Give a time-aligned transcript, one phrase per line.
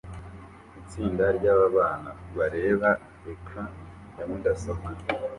[0.79, 2.89] itsinda ryabana bareba
[3.31, 3.71] ecran
[4.17, 4.89] ya mudasobwa